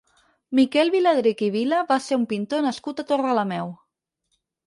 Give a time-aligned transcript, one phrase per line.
[0.59, 3.71] Miquel Viladrich i Vila va ser un pintor nascut a Torrelameu.